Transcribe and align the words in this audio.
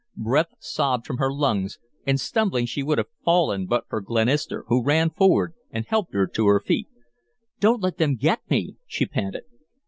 Breath 0.17 0.53
sobbed 0.59 1.05
from 1.05 1.17
her 1.19 1.31
lungs, 1.31 1.77
and, 2.07 2.19
stumbling, 2.19 2.65
she 2.65 2.81
would 2.81 2.97
have 2.97 3.05
fallen 3.23 3.67
but 3.67 3.87
for 3.87 4.01
Glenister, 4.01 4.63
who 4.67 4.83
ran 4.83 5.11
forward 5.11 5.53
and 5.69 5.85
helped 5.85 6.15
her 6.15 6.25
to 6.25 6.47
her 6.47 6.59
feet. 6.59 6.87
"Don't 7.59 7.83
let 7.83 7.97
them 7.99 8.15
get 8.15 8.39
me," 8.49 8.77
she 8.87 9.05
panted. 9.05 9.43